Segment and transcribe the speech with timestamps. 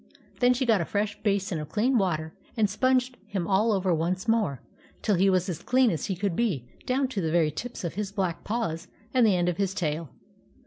[0.39, 4.27] Then she got a fresh basin of clean water and sponged him all over once
[4.27, 4.63] more,
[5.03, 7.93] till he was as clean as he could be, down to the very tips of
[7.93, 10.09] his black paws and the end of his tail.